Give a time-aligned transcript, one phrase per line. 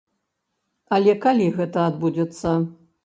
[0.97, 2.57] Але калі гэта адбудзецца?